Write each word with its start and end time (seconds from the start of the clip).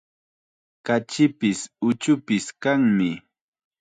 Kachipis, 0.85 1.59
uchupis 1.87 2.45
kanmi. 2.61 3.09